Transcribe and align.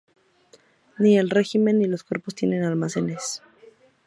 Ni 0.97 1.15
el 1.19 1.29
regimiento 1.29 1.81
ni 1.83 1.87
los 1.87 2.03
cuerpos 2.03 2.33
tienen 2.33 2.63
almacenes. 2.63 3.43